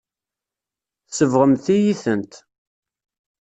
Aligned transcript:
Tsebɣemt-iyi-tent. 1.07 2.33